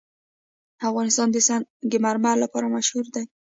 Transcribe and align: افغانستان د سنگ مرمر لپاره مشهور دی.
افغانستان 0.89 1.27
د 1.31 1.37
سنگ 1.47 1.93
مرمر 2.05 2.35
لپاره 2.43 2.67
مشهور 2.75 3.05
دی. 3.15 3.23